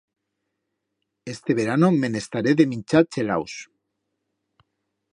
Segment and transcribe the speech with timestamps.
[1.33, 3.55] Este verano me'n estaré de minchar chelaus.